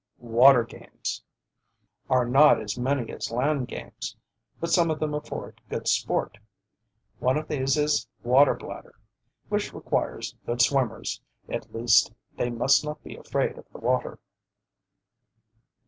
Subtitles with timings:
[0.33, 1.21] WATER GAMES
[2.09, 4.17] are not as many as land games,
[4.59, 6.39] but some of them afford good sport.
[7.19, 8.95] One of these is "Water Bladder,"
[9.49, 14.17] which requires good swimmers, at least they must not be afraid of the water.